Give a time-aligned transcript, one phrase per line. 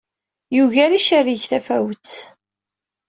[0.55, 2.11] Yugar icerrig tafawett.